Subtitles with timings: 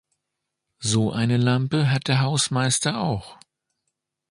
[0.79, 3.37] So eine Lampe hat der Hausmeister auch.